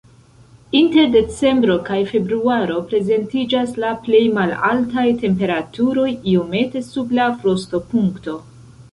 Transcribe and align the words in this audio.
Inter 0.77 1.03
decembro 1.15 1.73
kaj 1.89 1.97
februaro 2.11 2.77
prezentiĝas 2.93 3.75
la 3.83 3.91
plej 4.07 4.21
malaltaj 4.37 5.03
temperaturoj, 5.25 6.07
iomete 6.31 6.81
sub 6.87 7.13
la 7.19 7.27
frostopunkto. 7.43 8.35